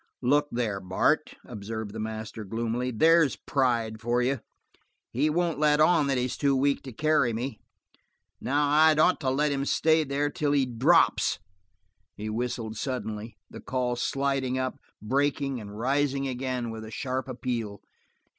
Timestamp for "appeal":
17.27-17.83